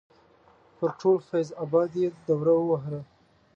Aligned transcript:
پر 0.77 0.89
ټول 0.99 1.17
فیض 1.27 1.49
اباد 1.63 1.89
یې 2.01 2.07
دوره 2.25 2.53
ووهله. 2.57 3.01